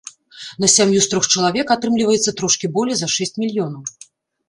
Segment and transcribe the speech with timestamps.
[0.63, 3.83] На сям'ю з трох чалавек атрымліваецца трошкі болей за шэсць мільёнаў.